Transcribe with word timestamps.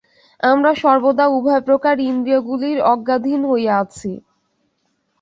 আমরা 0.43 0.71
সর্বদা 0.81 1.25
উভয়প্রকার 1.29 1.95
ইন্দ্রিয়গুলির 2.09 2.77
আজ্ঞাধীন 2.91 3.41
হইয়া 3.51 3.73
আছি। 3.83 4.11